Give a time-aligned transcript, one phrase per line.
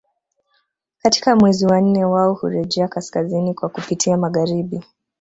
[1.03, 4.83] Katika mwezi wa nne wao hurejea kaskazini kwa kupitia magharibi